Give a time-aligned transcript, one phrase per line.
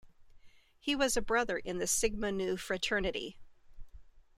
[0.79, 3.37] He was a brother in the Sigma Nu Fraternity.